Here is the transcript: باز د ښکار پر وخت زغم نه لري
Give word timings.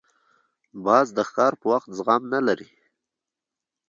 باز 0.85 1.07
د 1.17 1.19
ښکار 1.29 1.53
پر 1.61 1.65
وخت 1.71 1.89
زغم 1.97 2.21
نه 2.33 2.39
لري 2.47 2.69